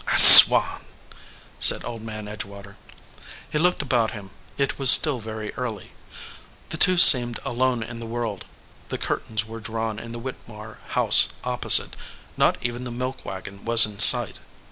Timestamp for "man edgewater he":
2.01-3.59